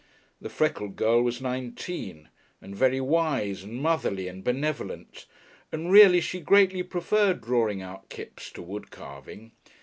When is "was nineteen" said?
1.21-2.29